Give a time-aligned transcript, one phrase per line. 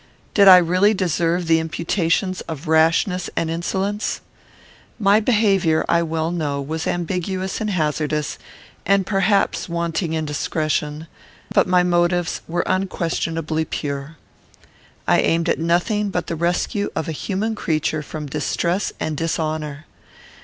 [0.33, 4.21] Did I really deserve the imputations of rashness and insolence?
[4.97, 8.39] My behaviour, I well know, was ambiguous and hazardous,
[8.83, 11.05] and perhaps wanting in discretion,
[11.53, 14.17] but my motives were unquestionably pure.
[15.07, 19.85] I aimed at nothing but the rescue of a human creature from distress and dishonour.